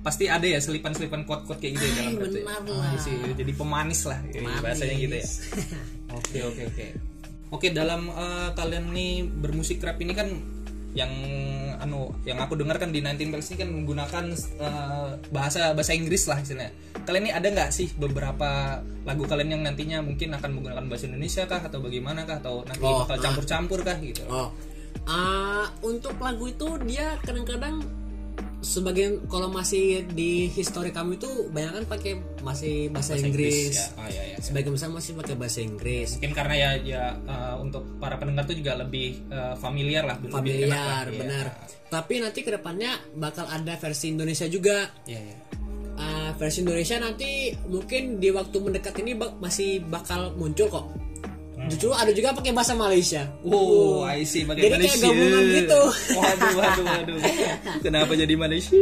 pasti 0.00 0.24
ada 0.26 0.42
ya 0.42 0.58
selipan-selipan 0.58 1.22
quote-quote 1.22 1.58
kayak 1.58 1.72
gitu 1.74 1.84
ya 1.84 1.92
dalam 1.94 2.12
rap 2.14 2.26
ya. 2.26 2.42
benar 2.42 2.60
Oh, 2.64 2.78
lah. 2.78 3.34
jadi 3.34 3.52
pemanis 3.52 4.00
lah 4.04 4.18
ya, 4.26 4.40
Manis. 4.40 4.60
bahasanya 4.60 4.94
gitu 4.96 5.14
ya 5.14 5.26
oke 6.18 6.38
oke 6.46 6.62
oke 6.66 6.86
oke 7.50 7.66
dalam 7.70 8.00
eh, 8.08 8.48
kalian 8.52 8.84
nih 8.90 9.12
bermusik 9.24 9.78
rap 9.80 9.98
ini 9.98 10.12
kan 10.12 10.28
yang 10.92 11.12
anu 11.78 12.10
yang 12.24 12.40
aku 12.40 12.56
dengar 12.56 12.80
kan 12.80 12.90
di 12.90 12.98
19 12.98 13.28
Bells 13.30 13.48
ini 13.52 13.56
kan 13.60 13.68
menggunakan 13.70 14.24
eh, 14.34 15.10
bahasa 15.28 15.72
bahasa 15.72 15.92
Inggris 15.92 16.24
lah 16.26 16.40
istilahnya. 16.40 16.72
Kalian 17.04 17.28
ini 17.28 17.32
ada 17.32 17.48
nggak 17.48 17.70
sih 17.70 17.92
beberapa 17.94 18.80
lagu 19.04 19.24
kalian 19.24 19.58
yang 19.58 19.62
nantinya 19.64 20.00
mungkin 20.00 20.32
akan 20.32 20.50
menggunakan 20.58 20.84
bahasa 20.88 21.06
Indonesia 21.06 21.44
kah 21.44 21.60
atau 21.60 21.78
bagaimana 21.78 22.24
kah 22.24 22.40
atau 22.40 22.64
nanti 22.64 22.82
Oh, 22.82 23.04
bakal 23.04 23.16
campur-campur 23.20 23.80
kah 23.80 23.96
gitu? 24.00 24.24
oh 24.28 24.50
Ah, 25.04 25.64
untuk 25.80 26.20
lagu 26.20 26.48
itu 26.48 26.68
dia 26.84 27.16
kadang-kadang 27.24 27.80
sebagian 28.58 29.22
kalau 29.26 29.46
masih 29.48 30.02
di 30.08 30.46
history 30.46 30.90
kami 30.90 31.14
itu 31.14 31.46
banyak 31.48 31.72
kan 31.72 31.84
pakai 31.86 32.12
masih 32.42 32.90
bahasa, 32.90 33.14
Inggris. 33.14 33.74
ya. 33.74 33.86
Oh, 33.94 34.06
iya, 34.06 34.22
iya. 34.24 34.36
Sebagian 34.38 34.74
besar 34.74 34.90
masih 34.90 35.14
pakai 35.14 35.34
bahasa 35.34 35.60
Inggris. 35.60 36.18
Mungkin 36.18 36.34
karena 36.34 36.54
ya 36.54 36.70
ya 36.76 37.02
uh, 37.20 37.54
untuk 37.58 37.86
para 37.96 38.18
pendengar 38.18 38.44
tuh 38.44 38.54
juga 38.54 38.74
lebih 38.74 39.22
uh, 39.28 39.54
familiar 39.54 40.02
lah, 40.02 40.18
lebih. 40.18 40.34
Familiar, 40.34 41.04
Iya. 41.06 41.18
benar. 41.18 41.46
Tapi 41.88 42.14
nanti 42.18 42.40
ke 42.42 42.50
depannya 42.50 42.92
bakal 43.14 43.46
ada 43.46 43.74
versi 43.74 44.10
Indonesia 44.10 44.44
juga. 44.44 44.90
Iya, 45.06 45.20
iya. 45.22 45.36
Ah, 45.94 46.30
versi 46.34 46.62
Indonesia 46.62 46.94
nanti 46.98 47.50
mungkin 47.64 48.18
di 48.18 48.30
waktu 48.30 48.54
mendekat 48.56 48.94
ini 48.98 49.14
bak- 49.14 49.38
masih 49.38 49.82
bakal 49.82 50.30
muncul 50.34 50.66
kok. 50.68 50.86
Justru 51.68 51.90
ada 51.92 52.10
juga 52.10 52.32
pakai 52.32 52.52
bahasa 52.52 52.72
Malaysia. 52.72 53.22
Oh, 53.44 54.02
I 54.02 54.24
see 54.24 54.42
pakai 54.42 54.66
Jadi 54.66 54.72
kayak 54.72 54.80
Malaysia. 54.80 55.06
gabungan 55.06 55.42
gitu. 55.52 55.80
Waduh, 56.16 56.52
waduh, 56.56 56.84
waduh. 56.86 57.18
Kenapa 57.84 58.12
jadi 58.16 58.34
Malaysia? 58.34 58.72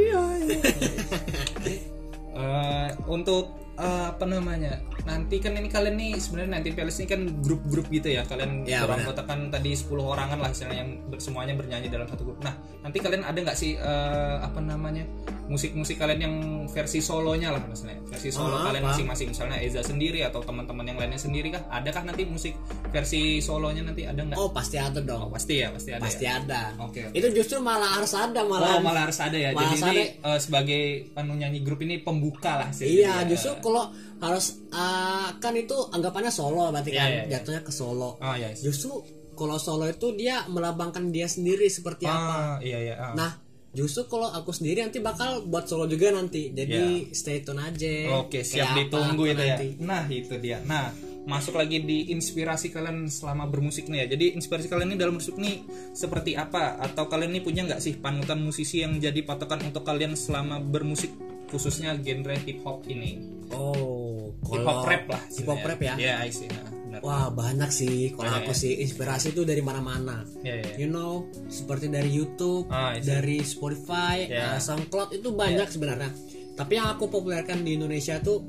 Eh, 2.37 2.89
untuk 3.09 3.49
eh, 3.81 4.05
apa 4.13 4.29
namanya? 4.29 4.77
Nanti 5.09 5.41
kan 5.41 5.57
ini 5.57 5.73
kalian 5.73 5.97
nih 5.97 6.21
sebenarnya 6.21 6.61
nanti 6.61 6.69
playlist 6.77 7.01
ini 7.01 7.09
kan 7.09 7.21
grup-grup 7.41 7.89
gitu 7.89 8.13
ya. 8.13 8.29
Kalian 8.29 8.69
Ya, 8.69 8.85
beranggotakan 8.85 9.49
tadi 9.49 9.73
10 9.73 9.89
orangan 10.05 10.37
lah 10.45 10.53
yang 10.69 11.01
semuanya 11.17 11.57
bernyanyi 11.57 11.89
dalam 11.89 12.05
satu 12.05 12.29
grup. 12.29 12.45
Nah, 12.45 12.53
nanti 12.85 13.01
kalian 13.01 13.25
ada 13.25 13.41
nggak 13.41 13.57
sih 13.57 13.81
eh, 13.81 14.37
apa 14.45 14.61
namanya? 14.61 15.09
Musik-musik 15.47 15.97
kalian 15.97 16.21
yang 16.21 16.35
versi 16.67 16.99
solonya 16.99 17.55
lah 17.55 17.63
misalnya. 17.63 18.03
Versi 18.07 18.29
solo 18.29 18.53
Oh, 18.53 18.67
kalian 18.67 18.83
apa? 18.83 18.91
masing-masing 18.93 19.29
misalnya 19.31 19.59
Eza 19.59 19.81
sendiri 19.81 20.21
atau 20.21 20.43
teman-teman 20.43 20.83
yang 20.85 20.99
lainnya 20.99 21.17
sendiri 21.17 21.51
kah? 21.51 21.63
Adakah 21.71 22.03
nanti 22.05 22.27
musik 22.27 22.55
versi 22.91 23.39
solonya 23.39 23.83
nanti 23.83 24.03
ada 24.03 24.21
nggak? 24.21 24.37
Oh, 24.37 24.51
pasti 24.51 24.77
ada 24.77 24.99
Oh, 24.99 25.05
dong. 25.05 25.29
pasti 25.31 25.63
ya, 25.63 25.71
pasti 25.71 25.91
ada. 25.91 26.03
Pasti 26.03 26.25
ya? 26.25 26.39
ada. 26.39 26.63
Oke. 26.83 27.01
oke. 27.07 27.15
Itu 27.15 27.27
justru 27.31 27.57
malah 27.59 27.97
harus 27.97 28.13
ada 28.13 28.41
Oh, 28.43 28.51
malah. 28.51 28.79
malah 28.83 29.03
harus 29.07 29.19
ada 29.23 29.37
ya. 29.37 29.55
Malah 29.55 29.63
Jadi 29.63 29.77
harus 29.79 29.83
ini 29.87 30.03
eh, 30.19 30.39
sebagai 30.43 30.83
anu 31.15 31.33
nyanyi 31.35 31.61
grup 31.63 31.81
ini 31.81 32.03
pembuka 32.03 32.59
lah 32.59 32.71
sih. 32.75 33.01
Iya, 33.01 33.23
justru 33.25 33.55
kalau 33.61 33.89
harus 34.19 34.59
ah, 34.71 35.31
kan 35.39 35.55
itu 35.55 35.77
anggapannya 35.91 36.31
solo 36.31 36.69
berarti 36.69 36.91
Iya, 36.91 36.99
kan 36.99 37.09
iya, 37.09 37.23
iya. 37.23 37.31
jatuhnya 37.39 37.63
ke 37.63 37.71
solo. 37.71 38.19
Oh 38.19 38.35
iya. 38.35 38.51
Justru 38.53 38.99
kalau 39.37 39.61
solo 39.61 39.85
itu 39.85 40.17
dia 40.17 40.49
melambangkan 40.49 41.13
dia 41.13 41.29
sendiri 41.29 41.69
seperti 41.69 42.09
apa. 42.09 42.57
Ah, 42.57 42.57
iya 42.59 42.79
iya. 42.83 42.95
ah. 42.97 43.13
Nah, 43.13 43.31
justru 43.77 44.09
kalau 44.09 44.33
aku 44.33 44.57
sendiri 44.57 44.81
nanti 44.81 45.05
bakal 45.05 45.45
buat 45.45 45.69
solo 45.69 45.85
juga 45.85 46.09
nanti. 46.09 46.49
Jadi 46.49 47.13
stay 47.13 47.45
tune 47.45 47.61
aja. 47.61 48.17
Oke, 48.17 48.41
siap 48.41 48.73
Kayak 48.73 48.77
ditunggu 48.89 49.23
itu 49.29 49.43
ya. 49.45 49.55
nanti. 49.61 49.69
Nah, 49.85 50.03
itu 50.09 50.35
dia. 50.41 50.59
Nah, 50.65 50.89
masuk 51.29 51.61
lagi 51.61 51.85
di 51.85 52.09
inspirasi 52.15 52.73
kalian 52.73 53.13
selama 53.13 53.45
bermusik 53.45 53.93
nih 53.93 54.07
ya. 54.09 54.17
Jadi 54.17 54.33
inspirasi 54.33 54.73
kalian 54.73 54.95
ini 54.95 54.99
dalam 54.99 55.21
musik 55.21 55.37
nih 55.37 55.61
seperti 55.93 56.33
apa? 56.41 56.81
Atau 56.81 57.11
kalian 57.13 57.37
ini 57.37 57.45
punya 57.45 57.69
nggak 57.69 57.85
sih 57.85 58.01
panutan 58.01 58.41
musisi 58.41 58.81
yang 58.81 58.97
jadi 58.97 59.21
patokan 59.27 59.61
untuk 59.69 59.85
kalian 59.85 60.17
selama 60.17 60.57
bermusik 60.63 61.13
khususnya 61.47 61.95
genre 62.01 62.35
hip 62.43 62.65
hop 62.65 62.87
ini? 62.89 63.23
Oh, 63.55 64.35
Hip 64.47 64.63
hop 64.67 64.87
rap 64.87 65.05
lah. 65.11 65.23
Hip 65.27 65.47
hop 65.47 65.63
rap 65.63 65.81
ya. 65.83 65.95
Iya, 65.99 66.15
I 66.23 66.31
see. 66.31 66.47
Nah, 66.47 66.67
benar. 66.99 67.05
Wah, 67.05 67.27
banyak 67.29 67.69
sih. 67.69 68.11
Kalau 68.11 68.27
Banyak 68.27 68.43
aku 68.43 68.53
ya? 68.53 68.59
sih 68.59 68.73
inspirasi 68.79 69.27
itu 69.31 69.43
dari 69.43 69.61
mana-mana. 69.61 70.25
Iya, 70.41 70.55
iya. 70.57 70.75
You 70.77 70.89
know, 70.89 71.13
seperti 71.47 71.87
dari 71.87 72.09
YouTube, 72.09 72.67
Ah, 72.69 72.97
dari 72.97 73.41
Spotify, 73.41 74.25
Ya. 74.25 74.55
uh, 74.55 74.59
SoundCloud 74.59 75.13
itu 75.13 75.29
banyak 75.31 75.67
sebenarnya. 75.67 76.11
Tapi 76.53 76.73
yang 76.75 76.89
aku 76.89 77.07
populerkan 77.07 77.61
di 77.61 77.75
Indonesia 77.75 78.17
tuh 78.19 78.41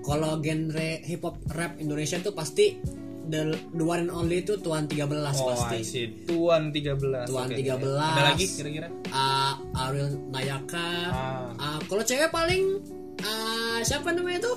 kalau 0.00 0.36
genre 0.38 1.00
hip 1.00 1.22
hop 1.22 1.36
rap 1.50 1.76
Indonesia 1.78 2.16
tuh 2.18 2.32
pasti 2.32 2.76
the, 3.24 3.40
the 3.70 3.80
one 3.82 4.04
and 4.04 4.12
only 4.12 4.40
itu 4.40 4.56
Tuan 4.58 4.84
13 4.84 5.08
Oh, 5.34 5.48
pasti. 5.50 5.80
I. 5.80 6.04
Tuan 6.24 6.68
13. 6.70 7.24
Tuan 7.24 7.46
Oke, 7.46 7.56
13. 7.56 7.72
oke. 7.72 7.88
Ada 7.94 8.22
lagi 8.26 8.44
kira-kira? 8.46 8.88
Uh, 9.08 9.52
Ariel 9.74 10.08
Nayaka. 10.28 10.88
Ah. 11.08 11.48
Uh, 11.56 11.78
kalau 11.86 12.02
cewek 12.02 12.28
paling 12.28 12.80
uh, 13.18 13.78
siapa 13.80 14.12
namanya 14.12 14.44
tuh? 14.44 14.56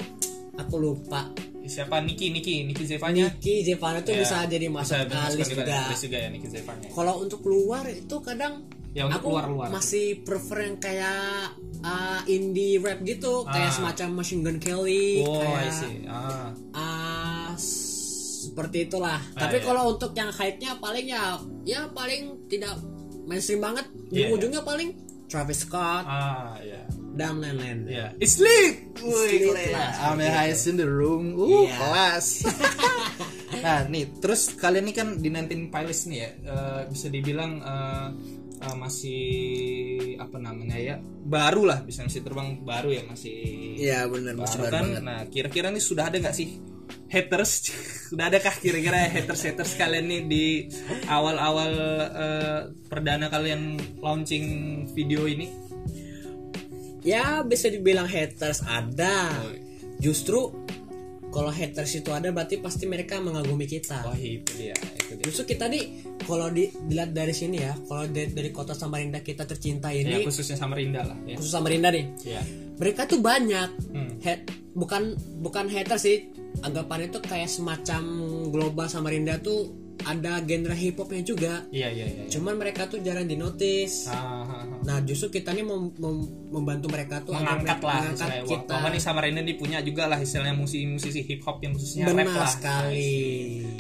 Aku 0.58 0.76
lupa. 0.76 1.32
Siapa 1.68 2.00
Niki 2.00 2.32
Niki 2.32 2.64
Niki 2.64 2.84
Zevanya? 2.84 3.28
Niki 3.30 3.62
Zevana 3.62 4.00
tuh 4.00 4.12
Ya, 4.12 4.24
bisa 4.24 4.38
jadi 4.44 4.68
masuk 4.68 4.98
dimasukkan 5.04 5.36
list 5.36 5.52
juga. 5.52 5.76
juga 6.02 6.18
ya 6.18 6.30
Niki 6.30 6.48
Zevanya. 6.48 6.88
Kalau 6.90 7.14
untuk 7.20 7.40
keluar 7.42 7.84
itu 7.86 8.16
kadang 8.20 8.54
Ya, 8.90 9.06
untuk 9.06 9.20
aku 9.20 9.28
keluar-luar. 9.30 9.68
masih 9.70 10.08
prefer 10.22 10.58
yang 10.64 10.78
kayak 10.78 11.54
uh, 11.80 12.22
indie 12.26 12.78
rap 12.78 12.98
gitu, 13.02 13.46
kayak 13.46 13.70
Ah. 13.70 13.76
semacam 13.76 14.08
Machine 14.16 14.42
Gun 14.42 14.58
Kelly, 14.58 15.22
Oh, 15.22 15.38
kayak. 15.38 15.74
Ah. 16.08 16.50
uh, 16.74 17.52
s- 17.54 17.94
seperti 18.48 18.88
itulah. 18.88 19.22
Ah, 19.32 19.46
Tapi 19.46 19.60
iya. 19.60 19.66
kalau 19.66 19.94
untuk 19.94 20.12
yang 20.12 20.32
hype-nya 20.32 20.78
paling 20.78 21.06
ya 21.06 21.36
ya 21.64 21.86
paling 21.88 22.48
tidak 22.48 22.74
mainstream 23.24 23.60
banget. 23.60 23.86
Di 24.08 24.18
Iya, 24.18 24.26
iya. 24.26 24.34
ujungnya 24.34 24.62
paling 24.64 24.90
Travis 25.28 25.62
Scott 25.62 26.08
Ah, 26.08 26.56
ya. 27.18 27.34
dan 27.34 27.42
lain-lain. 27.42 27.80
Ya. 27.90 28.08
It's 28.22 28.38
lit. 28.38 28.94
Wih, 29.02 29.58
kelas. 29.58 29.98
highest 30.30 30.70
in 30.70 30.78
the 30.78 30.86
room. 30.86 31.34
Uh, 31.34 31.66
Iya. 31.66 31.76
kelas. 31.76 32.28
nah, 33.66 33.80
nih, 33.90 34.06
terus 34.22 34.54
kalian 34.54 34.86
nih 34.86 34.96
kan 34.96 35.08
di 35.18 35.30
19 35.34 35.74
Pilots 35.74 36.06
nih 36.06 36.18
ya, 36.22 36.30
eh, 36.46 36.82
bisa 36.90 37.08
dibilang 37.10 37.52
eh, 37.62 38.08
eh, 38.62 38.76
masih 38.78 39.24
apa 40.22 40.38
namanya 40.38 40.78
ya, 40.78 40.96
baru 41.26 41.66
lah, 41.66 41.80
bisa 41.82 42.06
masih 42.06 42.22
terbang 42.22 42.62
baru 42.62 42.90
ya, 42.94 43.04
masih 43.10 43.36
Iya 43.78 44.00
benar 44.06 44.34
baru 44.38 44.64
kan. 44.70 44.86
Nah, 45.02 45.20
kira-kira 45.30 45.74
nih 45.74 45.82
sudah 45.82 46.10
ada 46.14 46.18
nggak 46.22 46.36
sih 46.38 46.58
haters? 47.08 47.52
sudah 48.12 48.32
adakah 48.32 48.56
kira-kira 48.64 49.08
haters-haters 49.12 49.76
kalian 49.76 50.08
nih 50.08 50.22
di 50.28 50.46
awal-awal 51.08 51.72
eh, 52.12 52.60
perdana 52.88 53.28
kalian 53.28 53.76
launching 54.00 54.46
video 54.96 55.28
ini? 55.28 55.67
Ya 57.08 57.40
bisa 57.42 57.72
dibilang 57.72 58.04
haters 58.06 58.60
ada. 58.62 59.32
Oh. 59.40 59.56
Justru 59.98 60.52
kalau 61.28 61.48
haters 61.48 61.92
itu 61.94 62.10
ada 62.12 62.32
berarti 62.32 62.58
pasti 62.58 62.84
mereka 62.84 63.20
mengagumi 63.20 63.64
kita. 63.64 64.04
Wah, 64.04 64.16
itu 64.16 64.48
dia, 64.58 64.74
itu 64.74 65.12
dia. 65.16 65.24
Justru 65.24 65.44
kita 65.48 65.68
nih 65.68 65.84
kalau 66.24 66.50
di- 66.50 66.72
dilihat 66.84 67.12
dari 67.12 67.32
sini 67.32 67.62
ya, 67.62 67.76
kalau 67.80 68.04
dari, 68.06 68.32
dari 68.32 68.50
kota 68.50 68.74
Samarinda 68.74 69.22
kita 69.22 69.44
tercinta 69.44 69.92
Ya, 69.92 70.04
ini, 70.04 70.24
khususnya 70.24 70.56
Samarinda 70.56 71.04
lah 71.04 71.18
ya. 71.24 71.36
khusus 71.38 71.52
Samarinda 71.52 71.92
nih, 71.92 72.06
Ya. 72.26 72.42
mereka 72.76 73.06
tuh 73.06 73.20
banyak. 73.20 73.70
Hmm. 73.92 74.12
Hat, 74.20 74.40
bukan 74.74 75.14
bukan 75.40 75.66
hater 75.68 75.96
sih, 75.96 76.32
anggapannya 76.60 77.12
tuh 77.12 77.22
kayak 77.22 77.48
semacam 77.48 78.02
global 78.50 78.88
Samarinda 78.88 79.38
tuh 79.38 79.87
ada 80.04 80.38
genre 80.42 80.74
hip 80.74 80.96
hopnya 80.96 81.22
juga. 81.22 81.54
Iya 81.70 81.90
iya 81.90 82.06
iya. 82.06 82.24
Cuman 82.28 82.56
mereka 82.56 82.86
tuh 82.86 83.00
jarang 83.00 83.26
dinotis. 83.26 84.06
Ah, 84.06 84.44
ah, 84.44 84.62
ah. 84.62 84.80
Nah 84.84 84.98
justru 85.02 85.34
kita 85.34 85.52
nih 85.52 85.64
mem- 85.64 85.96
mem- 85.96 86.30
membantu 86.52 86.88
mereka 86.88 87.22
tuh 87.22 87.34
mengangkat 87.34 87.78
mereka- 87.78 87.88
lah 87.88 88.02
mengangkat 88.06 88.32
kita. 88.46 88.74
Wah, 88.78 88.90
nih 88.90 89.02
Samarinda 89.02 89.42
nih 89.42 89.56
punya 89.56 89.80
juga 89.82 90.04
lah 90.06 90.20
istilahnya 90.20 90.54
musisi-musisi 90.54 91.22
hip 91.24 91.42
hop 91.42 91.58
yang 91.60 91.74
khususnya 91.74 92.06
rap 92.06 92.14
Benar 92.14 92.28
lah. 92.38 92.50
sekali. 92.50 93.16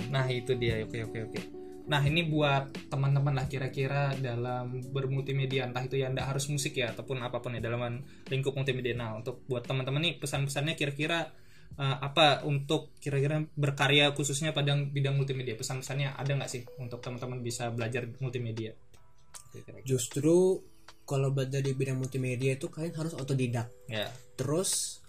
Nah 0.09 0.25
itu 0.27 0.51
dia 0.55 0.81
oke 0.81 0.97
oke 1.05 1.19
oke. 1.29 1.39
Nah 1.87 2.03
ini 2.03 2.27
buat 2.27 2.91
teman-teman 2.91 3.31
lah 3.31 3.47
kira-kira 3.47 4.11
dalam 4.17 4.83
bermultimedia 4.91 5.63
entah 5.65 5.79
itu 5.79 5.95
ya 5.95 6.11
anda 6.11 6.27
harus 6.27 6.51
musik 6.51 6.75
ya 6.75 6.91
ataupun 6.91 7.23
apa 7.23 7.39
pun 7.39 7.55
ya 7.55 7.63
dalam 7.63 7.79
lingkup 8.27 8.51
multimedia. 8.51 8.91
Nah 8.91 9.15
untuk 9.15 9.47
buat 9.47 9.63
teman-teman 9.63 10.03
nih 10.03 10.13
pesan-pesannya 10.19 10.75
kira-kira 10.75 11.31
eh, 11.75 11.97
apa 11.99 12.47
untuk 12.47 12.95
kira-kira 13.03 13.43
berkarya 13.57 14.15
khususnya 14.15 14.55
pada 14.55 14.77
bidang 14.77 15.19
multimedia 15.19 15.59
pesan-pesannya 15.59 16.15
ada 16.15 16.31
nggak 16.31 16.51
sih 16.51 16.63
untuk 16.79 17.03
teman-teman 17.03 17.43
bisa 17.43 17.67
belajar 17.73 18.07
multimedia? 18.23 18.71
Kira-kira. 19.51 19.83
Justru 19.83 20.63
kalau 21.07 21.31
belajar 21.31 21.63
di 21.63 21.71
bidang 21.71 21.99
multimedia 21.99 22.59
itu 22.59 22.67
kalian 22.67 22.95
harus 22.95 23.15
otodidak. 23.15 23.71
Ya, 23.87 24.11
Terus 24.35 24.99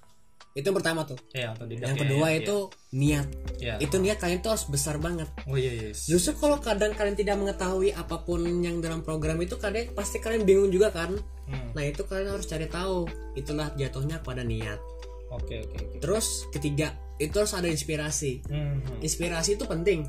itu 0.59 0.75
yang 0.75 0.79
pertama 0.83 1.07
tuh. 1.07 1.19
tidak 1.31 1.87
Yang 1.87 1.95
ya, 1.95 2.03
kedua 2.03 2.27
ya, 2.27 2.37
itu 2.43 2.57
niat. 2.91 3.27
ya. 3.63 3.75
Itu 3.79 3.97
niat 4.03 4.19
kalian 4.19 4.43
tuh 4.43 4.51
harus 4.59 4.67
besar 4.67 4.99
banget. 4.99 5.31
Oh 5.47 5.55
iya 5.55 5.71
yes. 5.71 6.11
Justru 6.11 6.35
kalau 6.35 6.59
kadang 6.59 6.99
kalian 6.99 7.15
tidak 7.15 7.39
mengetahui 7.39 7.95
apa 7.95 8.27
pun 8.27 8.43
yang 8.43 8.83
dalam 8.83 9.07
program 9.07 9.39
itu 9.39 9.55
kalian 9.55 9.95
pasti 9.95 10.19
kalian 10.19 10.43
bingung 10.43 10.75
juga 10.75 10.91
kan. 10.91 11.15
Hmm. 11.47 11.71
Nah 11.79 11.85
itu 11.87 12.03
kalian 12.03 12.35
harus 12.35 12.51
cari 12.51 12.67
tahu. 12.67 13.07
Itulah 13.39 13.71
jatuhnya 13.79 14.19
pada 14.19 14.43
niat. 14.43 14.83
Oke 15.31 15.61
oke 15.61 15.77
oke. 15.77 15.97
Terus 15.99 16.27
ketiga 16.49 16.91
itu 17.19 17.35
harus 17.35 17.53
ada 17.53 17.67
inspirasi. 17.67 18.41
Hmm. 18.47 18.81
Inspirasi 18.99 19.55
itu 19.55 19.65
penting. 19.65 20.07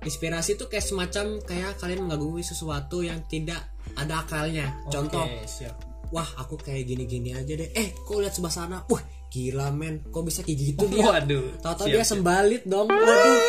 Inspirasi 0.00 0.54
itu 0.54 0.64
kayak 0.66 0.84
semacam 0.84 1.40
kayak 1.40 1.80
kalian 1.80 2.04
mengagumi 2.04 2.40
sesuatu 2.40 3.00
yang 3.00 3.24
tidak 3.24 3.64
ada 3.96 4.20
akalnya. 4.20 4.76
Contoh, 4.86 5.24
Oke, 5.24 5.48
siap. 5.48 5.74
wah 6.10 6.28
aku 6.36 6.54
kayak 6.56 6.84
gini-gini 6.84 7.32
aja 7.32 7.50
deh. 7.50 7.72
Eh, 7.72 7.96
kok 7.96 8.20
lihat 8.20 8.30
sebelah 8.30 8.52
sana? 8.52 8.76
Wah, 8.84 9.00
gila 9.28 9.72
men. 9.72 10.04
Kok 10.04 10.22
bisa 10.22 10.44
kayak 10.44 10.58
gitu 10.60 10.84
dia? 10.86 11.08
Waduh. 11.08 11.56
Tahu-tahu 11.58 11.88
siap, 11.88 11.94
dia 11.94 12.04
siap. 12.04 12.12
sembalit 12.12 12.62
dong. 12.64 12.88
Waduh, 12.92 13.40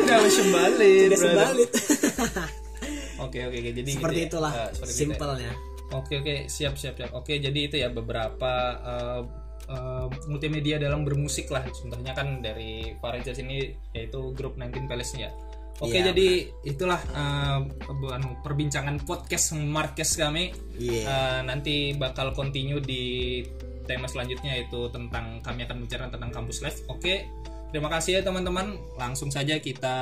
Tidak 0.00 0.20
sembalit. 0.32 1.08
brother. 1.10 1.20
sembalit. 1.20 1.70
Oke 3.22 3.38
oke. 3.38 3.54
Jadi 3.62 3.86
Seperti 3.86 4.18
gitu 4.18 4.18
ya. 4.18 4.28
itulah 4.28 4.52
itu 4.66 4.82
ya. 4.82 4.86
simpelnya. 4.90 5.52
Oke 5.92 6.18
oke 6.18 6.34
siap 6.48 6.74
siap 6.74 6.96
siap. 6.96 7.12
Oke 7.14 7.38
jadi 7.38 7.54
itu 7.54 7.76
ya 7.76 7.86
beberapa 7.86 8.52
eh, 8.74 9.20
eh, 9.68 10.06
multimedia 10.30 10.80
dalam 10.80 11.06
bermusik 11.06 11.50
lah. 11.50 11.62
Contohnya 11.70 12.12
kan 12.14 12.40
dari 12.40 12.96
Farejas 12.98 13.38
ini 13.38 13.74
yaitu 13.94 14.32
grup 14.34 14.58
19 14.58 14.90
Palace 14.90 15.14
ya. 15.18 15.30
Oke, 15.82 15.98
Iya, 15.98 16.14
jadi 16.14 16.52
itulah 16.62 17.00
anu, 17.16 18.38
perbincangan 18.44 19.02
podcast 19.02 19.56
Marquez 19.56 20.14
kami. 20.14 20.54
Iya. 20.78 21.02
Eh, 21.02 21.40
nanti 21.42 21.96
bakal 21.96 22.36
continue 22.36 22.78
di 22.78 23.40
tema 23.82 24.06
selanjutnya 24.06 24.62
yaitu 24.62 24.86
tentang 24.94 25.42
kami 25.42 25.66
akan 25.66 25.76
bicara 25.82 26.06
tentang 26.06 26.30
kampus 26.30 26.62
life. 26.62 26.78
Oke, 26.86 27.26
terima 27.74 27.90
kasih 27.90 28.20
ya 28.20 28.22
teman-teman. 28.22 28.78
Langsung 28.94 29.32
saja 29.34 29.58
kita 29.58 29.96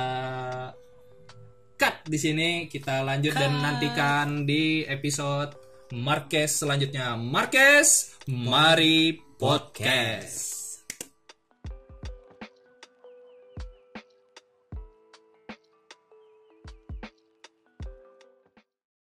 cut 1.81 1.95
di 2.05 2.19
sini. 2.19 2.49
Kita 2.69 3.01
lanjut 3.01 3.33
dan 3.33 3.57
nantikan 3.57 4.45
di 4.45 4.85
episode 4.85 5.57
Marquez 5.97 6.61
selanjutnya. 6.61 7.17
Marquez, 7.17 8.21
mari 8.29 9.17
podcast. 9.41 10.60